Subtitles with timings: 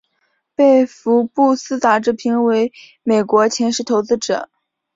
[0.55, 4.49] 被福布斯杂志评选为美国前十投资者。